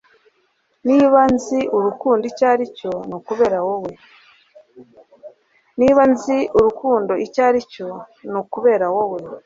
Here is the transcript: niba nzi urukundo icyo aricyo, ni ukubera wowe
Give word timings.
niba 0.87 1.19
nzi 1.33 1.59
urukundo 1.77 2.23
icyo 2.31 2.45
aricyo, 2.53 2.91
ni 8.23 8.35
ukubera 8.41 8.87
wowe 8.95 9.19